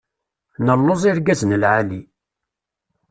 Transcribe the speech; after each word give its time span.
Nelluẓ 0.65 1.01
irgazen 1.09 1.55
lɛali. 1.61 2.01